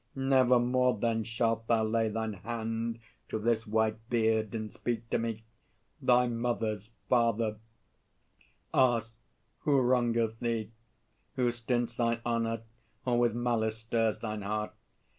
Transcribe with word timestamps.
Never 0.15 0.57
more, 0.57 0.97
then, 0.97 1.23
shalt 1.23 1.67
thou 1.67 1.83
lay 1.83 2.09
Thine 2.09 2.33
hand 2.33 2.97
to 3.29 3.37
this 3.37 3.67
white 3.67 3.97
beard, 4.09 4.55
and 4.55 4.73
speak 4.73 5.07
to 5.11 5.19
me 5.19 5.43
Thy 6.01 6.25
"Mother's 6.27 6.89
Father"; 7.07 7.59
ask 8.73 9.13
"Who 9.59 9.79
wrongeth 9.79 10.39
thee? 10.39 10.71
Who 11.35 11.51
stints 11.51 11.93
thine 11.93 12.19
honour, 12.25 12.63
or 13.05 13.19
with 13.19 13.35
malice 13.35 13.77
stirs 13.77 14.17
Thine 14.17 14.41
heart? 14.41 14.73